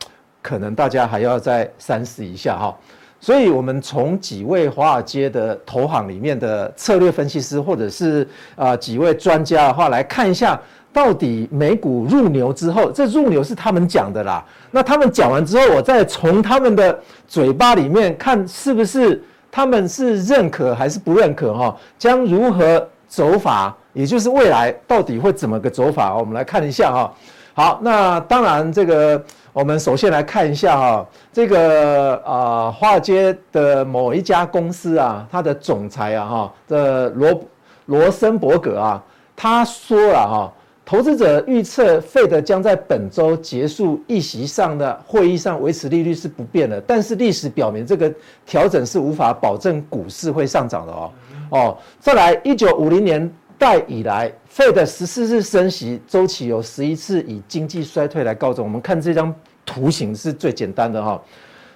[0.42, 2.78] 可能大家还要再三思一下哈。
[3.20, 10.60] 所以，我们从几位华尔街的投行里面的策略分析师，或者是啊几位专家的话，来看一下，
[10.92, 14.44] 到底美股入牛之后，这入牛是他们讲的啦。
[14.72, 21.78] 那他们讲完之后，我再从他们的嘴巴里面看，是不是他们是认可还是不认可哈？
[21.98, 23.78] 将如何走法？
[23.94, 26.18] 也就是未来到底会怎么个走法？
[26.18, 27.14] 我们来看一下哈。
[27.54, 29.24] 好，那当然这个
[29.54, 37.42] 我们首先来看一下哈，这个啊华尔街的某一家公司啊，它的总裁啊哈这罗
[37.86, 39.04] 罗森伯格啊，
[39.36, 40.52] 他说了哈，
[40.84, 48.12] 投资者预测费德将在本周结束议席上的会议上维持利率是不变的，但是历史表明这个
[48.44, 51.12] 调整是无法保证股市会上涨的哦
[51.60, 51.78] 哦。
[52.00, 58.66] 再来，一九五零年代以来，Fed 十四次升息周期有十一次以经济衰退来告终。
[58.66, 59.34] 我们看这张
[59.66, 61.22] 图形是最简单的哈。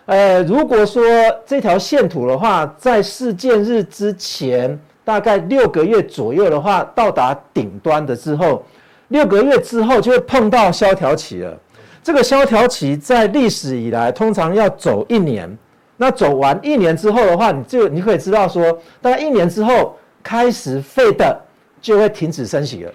[0.05, 1.03] 呃，如果说
[1.45, 8.63] 这条线图的话，在事件日之前大概六个月左右的话，到达顶端的之后，
[9.09, 11.57] 六个月之后就会碰到萧条期了。
[12.01, 15.57] 这个萧条期在历史以来通常要走一年。
[15.97, 21.36] 那走完一年之后的话，你就你可以知道说，大概一年之后开始 Fed
[21.81, 22.91] 就会停止升息了。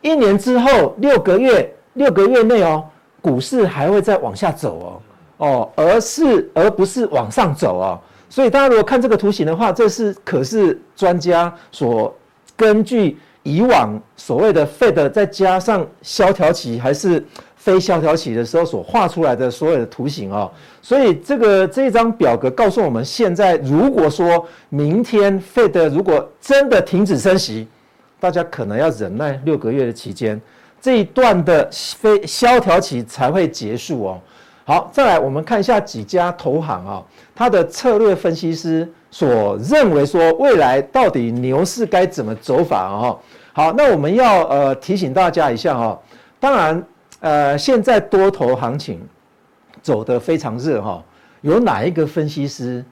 [0.00, 2.84] 一年之后，六个月，六个月内哦，
[3.22, 5.00] 股市还会再往下走
[5.38, 7.98] 哦，哦，而是而不是往上走哦。
[8.28, 12.12] 所以大家如果看这个图形的话，这是可是专家所
[12.56, 17.24] 根据以往所谓的 Fed 再加上萧条期还是
[17.64, 20.50] 非萧条期的时候所画出来的所有的图形哦。
[20.82, 27.66] 所以这个这张表格告诉我们，现在如果说明天 Fed 如果真的停止升息，
[28.20, 30.38] 大家可能要忍耐六个月的期间，
[30.78, 34.20] 这一段的非萧条期才会结束哦。
[34.66, 37.02] 好，再来我们看一下几家投行啊，
[37.34, 43.16] 它的策略分析师所认为说未来到底牛市该怎么走法啊？
[43.54, 45.98] 好，那我们要呃提醒大家一下哈，
[46.38, 46.82] 当然
[47.24, 49.00] 呃现在多头行情
[49.80, 51.02] 走得非常热哈，
[51.40, 52.84] 有哪一个分析师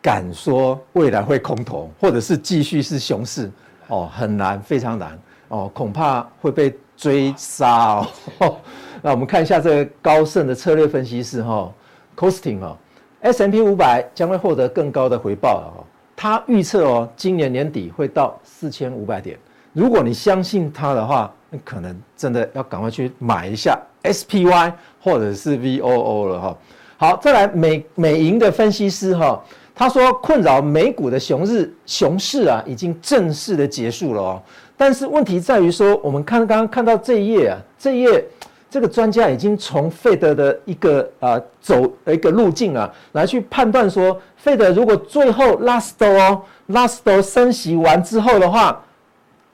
[0.00, 3.50] 敢说未来会空头，或者是继续是熊市？
[3.88, 5.18] 哦，很难，非常难
[5.48, 8.06] 哦，恐怕会被追杀
[8.38, 8.56] 哦。
[9.02, 11.74] 那我们看一下这个高盛的策略分析师哈、哦、
[12.16, 12.76] Costin 哦
[13.22, 15.82] ，S&P 五百将会获得更高的回报哦。
[16.14, 19.36] 他预测哦，今年年底会到四千五百点。
[19.72, 21.34] 如果你相信他的话，
[21.64, 26.56] 可能真的要赶快去买一下 SPY 或者是 VOO 了哈、
[26.96, 29.42] 好，再来美美银的分析师哈、
[29.74, 34.42] 他说困扰美股的熊日熊市啊，已经正式的结束了哦。
[34.76, 38.24] 但是问题在于说，我们看刚刚看到这一页啊，这一页
[38.70, 48.82] 这个专家已经从费德的一个啊、呃、走一个路径啊，来去判断说费德如果最后 last 哦 last 升息完之后的话，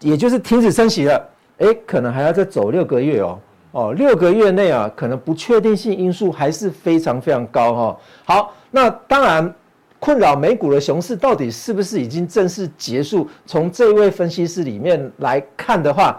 [0.00, 3.38] 也就是停止升息了，诶，可能还要再走六个月哦。
[3.70, 9.54] 哦，六个月内啊，可能不确定性因素还是非常非常高哈、好，那当然，
[10.00, 13.28] 困扰美股的熊市到底是不是已经正式结束？
[13.44, 16.18] 从这位分析师里面来看的话，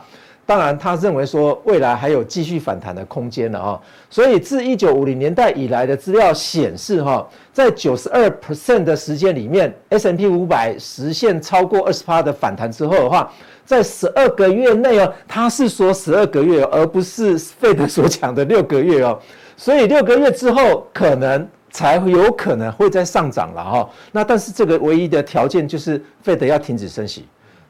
[0.49, 3.81] 当然他认为说未来还有继续反弹的空间了啊、哦。
[4.09, 13.31] 所以自一九五零年代以来的资料显示哈、在九十二 percent 的时间里面，S&P 五百实现超过二十趴的反弹之后的话。
[13.63, 19.19] 在十二个月内哦，他是说十二个月，而不是费德所讲的六个月哦，
[19.55, 23.89] 所以六个月之后可能才有可能会再上涨了哈。
[24.12, 27.27] 那但是这个唯一的条件就是费德要停止升息。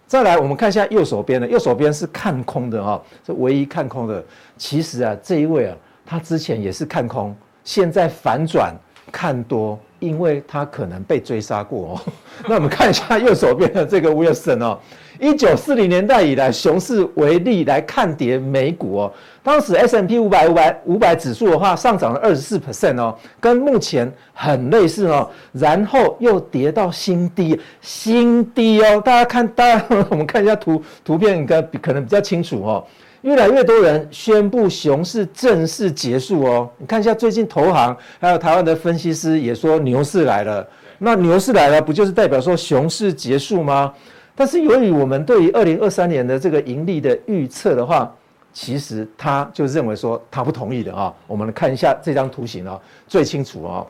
[0.10, 4.26] 再来，我们看一下右手边的，右手边是看空的哈，这唯一看空的。
[4.58, 8.74] 其实啊，这一位啊，他之前也是看空，现在反转
[9.12, 9.78] 看多。
[10.00, 12.12] 因为他可能被追杀过哦。
[12.48, 14.80] 那我们看一下右手边的这个 Wilson 哦，
[15.20, 19.14] 一九四零年代以来熊市为例来看跌美股哦。
[19.44, 25.30] 当时 S&P 五百五百五百指数的话上涨了二十四 percent 哦，跟目前很类似哦。
[25.54, 29.02] 然后又跌到新低，新低哦。
[29.04, 32.86] 大家看，大家 我们看一下图图片，应该可能比较清楚哦。
[33.22, 36.70] 越来越多人宣布熊市正式结束哦。
[36.78, 40.66] 你看一下最近投行还有台湾的分析师也说牛市来了。
[40.98, 43.94] 那牛市来了，不就是代表说熊市结束吗？
[44.36, 48.10] 但是由于我们对于二零二三年的这个盈利的预测的话，
[48.54, 51.14] 其实他就认为说他不同意的啊。
[51.28, 53.86] 我们看一下这张图形哦，最清楚哦。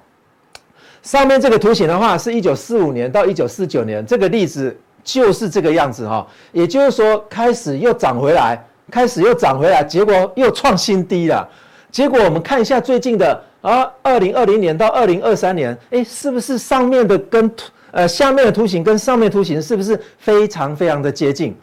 [1.02, 6.28] 上面这个图形的话是一九四五年到一九四九年，这个例子就是这个样子哈。
[6.52, 8.64] 也就是说开始又涨回来。
[8.90, 11.48] 开始又涨回来，结果又创新低了。
[11.92, 21.56] 结果我们看一下最近的啊，二零二零年到二零二三年，诶，是不是上面的跟图呃下面的图形跟上面图形是不是非常非常的接近？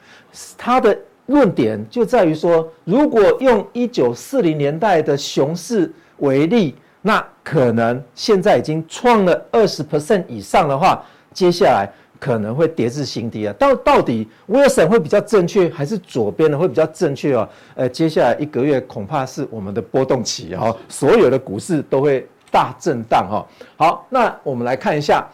[0.59, 11.89] 它的论点就在于说，如果用一九四零年代的熊市为例，那可能现在已经创了二十 percent 以上的话，接下来。
[12.19, 13.55] 可能会跌至新低啊！
[13.59, 17.49] 到到底 Wilson 会比较正确，还是左边的会比较正确哦？
[17.75, 23.47] 呃，接下来一个月恐怕是我们的波动期哈，所有的股市都会大震荡哈。
[23.77, 25.27] 好，那我们来看一下，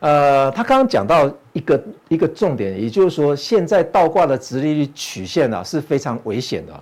[0.00, 6.72] 呃，他刚刚讲到一个一个重点，也就是说，现在倒挂的殖利率曲线啊是非常危险的。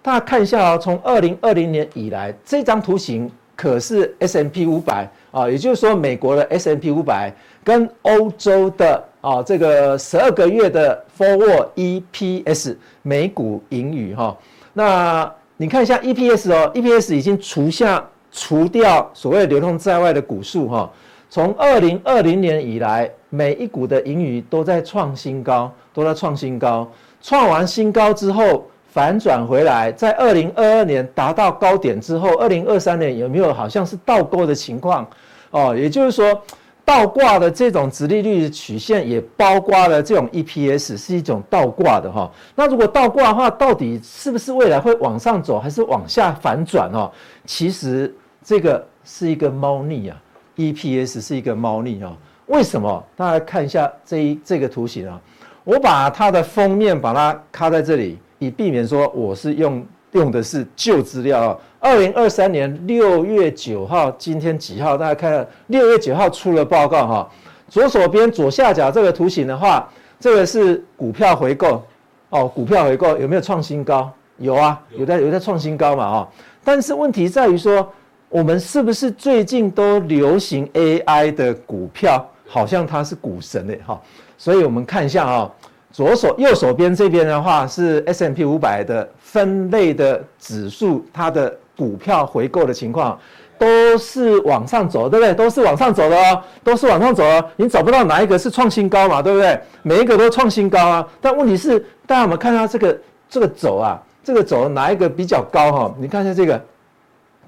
[0.00, 7.30] 大家看一下啊，从二零二零年以来，这张图形可是 S M P 五百啊，也就是说，美国的 S M P 五百。
[7.66, 14.36] 跟欧洲的啊这个十二个月的 forward EPS 每股盈余哈，
[14.72, 20.88] 那你看一下 EPS 哦，EPS 已经除下除掉所谓流通在外的股数哈，
[21.28, 26.88] 从二零二零年以来，每一股的盈余都在创新高，都在创新高，
[27.20, 35.04] 创完新高之后反转回来，在二零二二年达到高点之后，二零二三年有没有好像是倒钩的情况
[35.50, 35.74] 哦？
[35.76, 36.40] 也就是说。
[36.86, 42.30] 倒挂的这种殖利率曲线也包括了这种 EPS 是一种倒挂的哈。
[42.54, 47.10] 那如果倒挂的话，到底是不是未来会往上走，还是往下反转哦？
[47.44, 50.16] 其实这个是一个猫腻啊
[50.56, 52.16] ，EPS 是一个猫腻啊。
[52.46, 53.04] 为什么？
[53.16, 55.20] 大家看一下这一这个图形啊，
[55.64, 61.58] 我把它的封面把它卡在这里，以避免说我是用用的是旧资料啊。
[61.78, 64.96] 二零二三年六月九号，今天几号？
[64.96, 67.30] 大家看看，六月九号出了报告哈。
[67.68, 69.88] 左手边左下角这个图形的话，
[70.18, 71.84] 这个是股票回购
[72.30, 72.46] 哦。
[72.46, 74.10] 股票回购有没有创新高？
[74.38, 76.28] 有啊，有在有在创新高嘛啊。
[76.64, 77.92] 但是问题在于说，
[78.28, 82.24] 我们是不是最近都流行 AI 的股票？
[82.48, 84.00] 好像它是股神诶哈。
[84.38, 85.50] 所以我们看一下啊，
[85.90, 91.54] 左手右手边这边的话是 S M P 五百的分类的指数，它的。
[91.78, 93.20] 股票回购的情况，
[93.58, 95.34] 都是往上走，对不对？
[95.34, 97.44] 都是往上走的哦，都是往上走哦。
[97.56, 99.60] 你找不到哪一个是创新高嘛，对不对？
[99.82, 101.06] 每一个都创新高啊。
[101.20, 104.02] 但问题是，大家有没有看到这个这个走啊？
[104.24, 105.94] 这个走哪一个比较高哈？
[105.98, 106.52] 你看一下这个，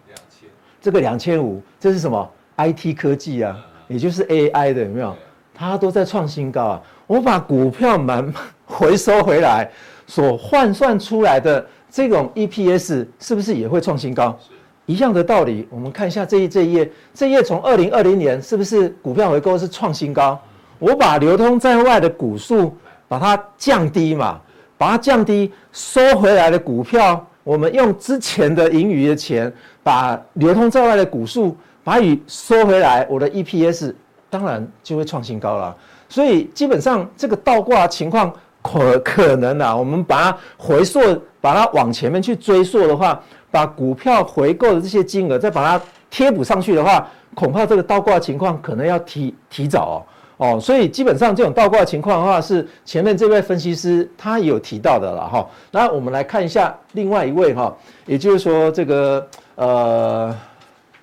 [0.06, 0.50] 两千，
[0.82, 5.16] 这个两千五，这是什么？IT 科技啊，也就是 AI 的，有没有？
[5.54, 6.82] 它都在创新高啊。
[7.06, 8.30] 我把股票满
[8.68, 9.70] 回收回来，
[10.06, 14.38] 所换算出来的这种 EPS 是不是也会创新高？
[14.86, 20.40] 一样的道理，我们看一下这一这一页，这一页从二零二零年是不是股票回购是创新高？
[20.78, 22.74] 我把流通在外的股数
[23.06, 24.40] 把它降低嘛，
[24.78, 33.92] 把它降低，收回来的股票，我们用之前的盈余的钱，把流通在外的股数把它收回来，我的 EPS
[34.30, 35.76] 当然就会创新高了。
[36.08, 38.32] 所以基本上这个倒挂情况
[38.62, 41.00] 可可能啊，我们把它回溯，
[41.40, 43.20] 把它往前面去追溯的话。
[43.50, 50.04] 把股票回购的这些金额再把它贴补上去的话，恐怕这个倒挂情况可能要提提早
[50.36, 55.48] 哦哦，所以基本上这种倒挂情况的话，是前面这位分析师他有提到的了哈。
[55.70, 57.74] 那我们来看一下另外一位哈，
[58.04, 60.36] 也就是说这个呃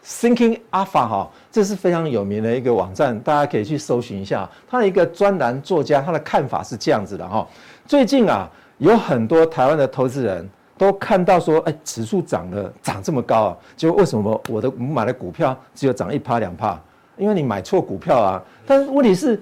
[0.06, 4.48] ，Thinking Alpha 哈，这是非常有名的一个网站，大家可以去搜寻一下。
[4.70, 7.48] 他的一个专栏作家他的看法是这样子的哈，
[7.88, 8.48] 最近啊
[8.78, 10.50] 有很多台湾的投资人。
[10.78, 16.78] 都看到说，哎，指数涨了，涨这么高啊，就为什么我的我买的股票只有涨一趴两趴？
[17.16, 18.44] 因为你买错股票啊。
[18.66, 19.42] 但是问题是，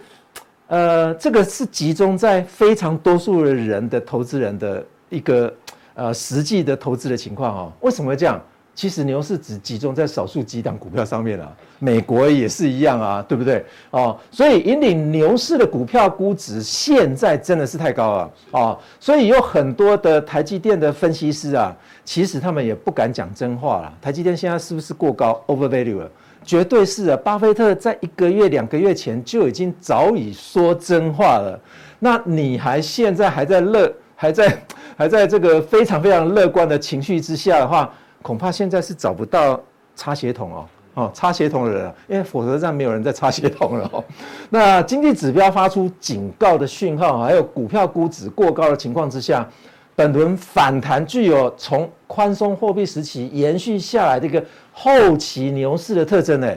[0.67, 5.51] 呃，这个是集中在非常多数的人的投资人的一个
[5.95, 7.71] 呃实际的投资的情况哦。
[7.81, 8.39] 为什么会这样？
[8.75, 13.63] 其实牛市只集中在少数几档股票上面了，美国也是一样啊，对不对？
[13.91, 23.93] 哦，所以引领牛市的股票估值现在真的是太高了哦，所以有很多的台积电的分析师啊，其实他们也不敢讲真话了。
[24.01, 26.09] 台积电现在是不是过高，overvalue 了？
[26.43, 31.57] 绝对是啊，巴菲特在一个月、两个月前就已经早已说真话了。
[31.99, 34.61] 那你还现在还在乐，还在
[34.97, 37.89] 还在这个非常非常乐观的情绪之下的话，
[38.23, 39.61] 恐怕现在是找不到
[39.95, 40.65] 插血统哦，
[40.95, 44.03] 哦，插血统的人，因为火车站没有人在插血统了哦。
[44.49, 49.47] 那经济指标发出警告的讯号，还有股票估值过高的情况之下，
[49.95, 56.51] 本轮反弹具有从宽松货币时期延续下来的一个后期牛市的特征呢。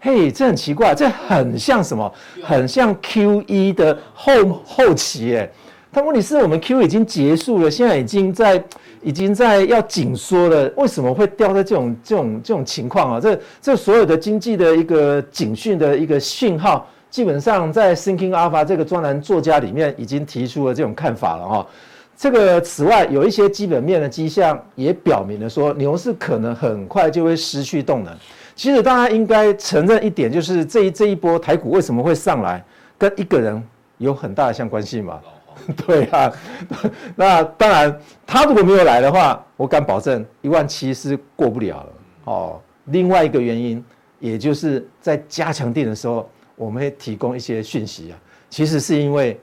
[0.00, 2.12] 嘿，这很奇怪，这很像什么？
[2.42, 4.32] 很像 QE 的后
[4.64, 5.48] 后期哎。
[5.94, 8.62] 但问题是我们 Q 已经结束了，现在已经在。
[9.04, 13.20] 已经在要紧缩了，为什么会掉在这种这种这种情况啊？
[13.20, 21.66] 这这所有的经济的一个警讯的一个讯号，基本上在 Thinking Alpha 这个专栏作家里面已经提出了这种看法了哈。
[22.16, 28.16] 这个此外有一些基本面的迹象也表明了说，牛市可能很快就会失去动能。
[28.56, 32.64] 其实大家应该承认一点，就是这一这一波台股为什么会上来，
[32.96, 33.62] 跟一个人
[33.98, 35.20] 有很大的相关性嘛。
[35.86, 36.32] 对啊，
[37.16, 41.88] 那当然，他如果没有来的话，我敢保证一万七是过不了了
[42.24, 42.60] 哦。
[42.86, 43.84] 另外一个原因，
[44.18, 48.18] 也就是在加强錠的时候，我们会提供一些讯息啊，
[48.50, 49.40] 其实是因为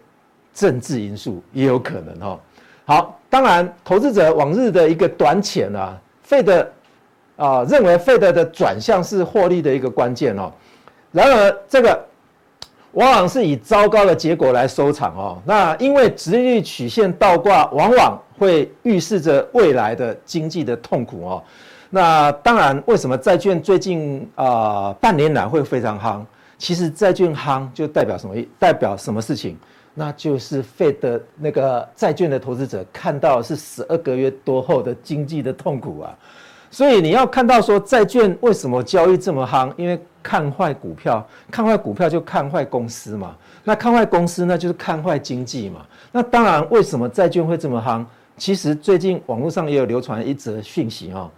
[0.54, 2.40] 政治因素也有可能哦。
[2.86, 6.68] 好，当然，投资者往日的一个短浅啊，Fed
[7.38, 10.52] 啊认为 Fed 的转向是获利的一个关键哦。
[11.12, 12.08] 然而这个。
[12.94, 15.42] 往往是以糟糕的结果来收场哦。
[15.46, 21.44] 那因为殖利率曲线倒挂，往往会预示着未来的经济的痛苦哦。
[21.90, 26.24] 那当然，为什么债券最近啊、半年来会非常夯？
[26.58, 28.36] 其实债券夯就代表什么？
[28.60, 29.58] 代表什么事情？
[29.94, 36.18] 那就是费的那个债券的投资者看到是十二个月多后的经济的痛苦啊。
[36.72, 39.70] 所以你要看到说债券为什么交易这么夯？
[39.76, 43.36] 因为看坏股票，看坏股票就看坏公司嘛。
[43.66, 45.82] 那看坏公司呢，就是看坏经济嘛。
[46.14, 48.06] 那当然，为什么债券会这么夯？
[48.38, 51.30] 其实最近网络上也有流传一则讯息哈，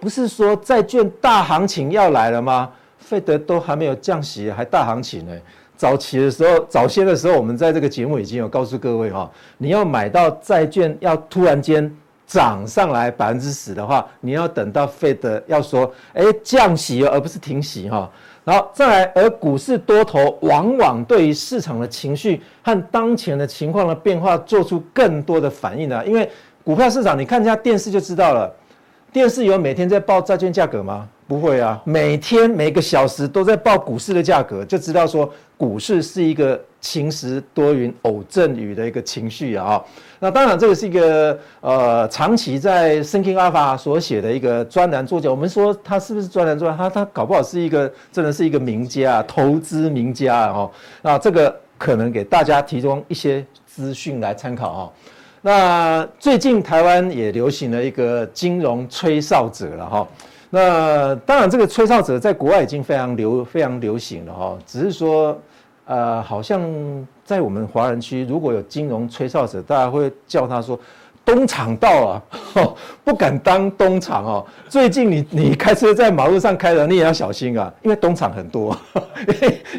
[0.00, 2.68] 不是说债券大行情要来了吗？
[2.98, 5.32] 费德都还没有降息，还大行情呢。
[5.76, 11.96] 早期的时候，早些的时候，我们在这个节目已经有告诉各位哈，你要买到债券，要突然间。
[12.32, 18.10] 涨上来百分之十的话，你要等到 Fed 要说，哎，降息而不是停息哈。
[18.42, 26.04] 然后再来，而股市多头往往对于市场的情绪和当前的情况的变化做出更多的反应呢。
[26.06, 26.28] 因为
[26.64, 28.50] 股票市场，你看一下电视就知道了，
[29.12, 31.06] 电视有每天在报债券价格吗？
[31.28, 35.30] 不会啊，每天每个小时都在报股市的价格，就知道说
[35.62, 39.80] 股市是一个晴时多云偶阵雨的一个情绪啊。
[40.18, 45.30] 那当然，这个是一个呃长期在 Thinking Alpha 所写的一个专栏作家。
[45.30, 46.76] 我们说他是不是专栏作家？
[46.76, 50.68] 他他搞不好是一个真的是一个名家啊，投资名家啊。
[51.00, 54.90] 那这个可能给大家提供一些资讯来参考啊。
[55.42, 60.08] 那最近台湾也流行了一个金融吹哨者了哈。
[60.54, 64.58] 那当然，这个吹哨者在国外已经非常流、非常流行了哈。
[64.66, 65.40] 只是说，
[65.86, 66.62] 呃，好像
[67.24, 70.78] 在我们华人区，如果有金融吹哨者，大家会叫他说
[71.24, 72.22] “东厂到了”，
[73.02, 74.46] 不敢当东厂哦。
[74.68, 78.76] 最近你你开车在马路上开的，你也要小心啊，因为东厂很多，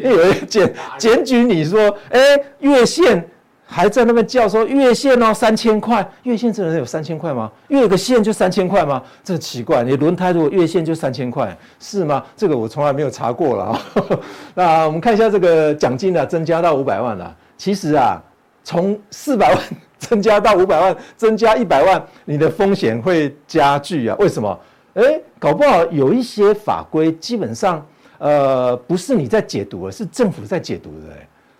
[0.02, 2.20] 因为有人检检举你说，哎，
[2.58, 3.24] 月线。
[3.66, 7.50] 还在那边叫说月线哦三千块，月线真的有三千块吗？
[7.68, 9.02] 月个线就三千块吗？
[9.24, 12.22] 这奇怪，你轮胎如果月线就三千块是吗？
[12.36, 13.80] 这个我从来没有查过了啊。
[14.54, 17.34] 那我们看一下这个奖金啊，增加到五百万了。
[17.56, 18.22] 其实啊，
[18.62, 19.62] 从四百万
[19.98, 24.16] 增加到五百万，增加一百万，你的风险会加剧啊？
[24.18, 24.60] 为什么？
[24.94, 27.84] 诶，搞不好有一些法规基本上
[28.18, 31.16] 呃不是你在解读了，是政府在解读的。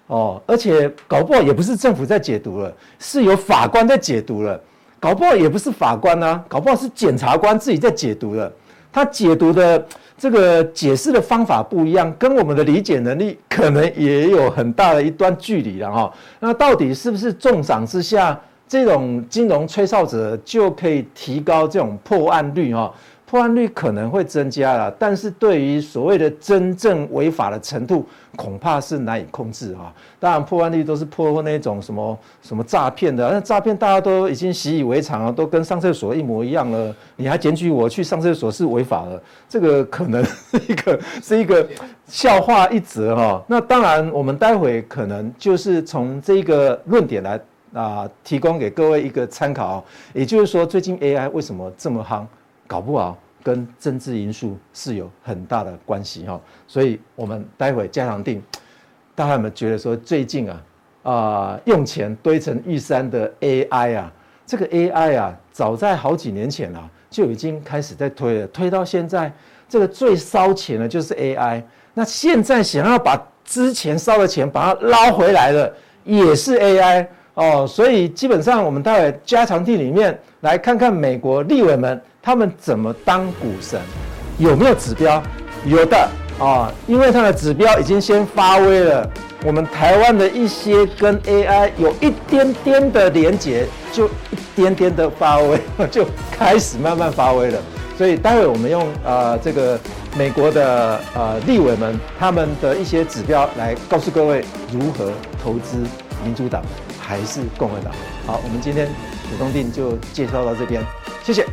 [0.07, 4.61] 哦，而且搞不好也不是政府在解读了，是有法官在解读了。
[5.01, 8.51] 搞不好也不是法官啊，搞不好是检察官自己在解读了。
[8.91, 9.87] 他解读的
[10.17, 16.13] 这个解释的方法不一样，跟我们的理解能力可能也有很大的一段距离了哈。
[16.41, 22.91] 那到底是不是重赏之下，这种金融吹哨者就可以提高这种破案率哈？
[23.27, 28.07] 破案率可能会增加了，但是对于所谓的真正违法的程度，
[28.37, 29.93] 恐怕是难以控制啊。
[30.21, 36.95] 当然，破案率都是破那种什么什么诈骗的，那诈骗大家都已经习以为常了，都跟上厕所一模一样了。
[37.17, 41.67] 你还检举我去上厕所是违法的，这个可能是一个是一个
[42.07, 43.43] 笑话一则哈。
[43.49, 47.41] 那当然，我们待会可能就是从这个论点来
[47.73, 49.83] 啊，提供给各位一个参考。
[50.13, 52.25] 也就是说，最近 AI 为什么这么夯？
[52.67, 53.19] 搞不好。
[53.43, 58.43] 跟政治因素是有很大的关系哈，所以我们待会加强定，
[59.15, 60.63] 大家有没有觉得说最近啊
[61.03, 64.11] 啊用钱堆成玉山的 AI 啊，
[64.47, 69.31] 这个 AI 啊，早在好几年前啊就已经开始在推了，推到现在，
[69.69, 71.63] 这个最烧钱的就是 AI，
[71.93, 75.71] 那现在想要把之前烧的钱把它捞回来的
[76.03, 82.01] 也是 AI 哦，所以基本上我们待会加强錠里面来看看美国立委们。
[82.27, 83.79] 他们怎么当股神？
[84.39, 85.23] 有没有指标？
[85.67, 86.09] 有的
[86.39, 89.07] 啊，因为它的指标已经先发威了。
[89.45, 95.61] 我们台湾的一些跟 AI 有一点点的连结，就一点点的发威，
[95.93, 97.61] 就开始慢慢发威了。
[97.99, 99.79] 所以待会我们用呃这个
[100.17, 105.13] 美国的呃立委们他们的一些指标来告诉各位如何
[105.43, 105.77] 投资
[106.25, 106.63] 民主党
[107.07, 107.93] 还是共和党。
[108.27, 108.89] 好，我们今天
[109.31, 110.83] 主动定就介绍到这边，
[111.23, 111.45] 谢谢。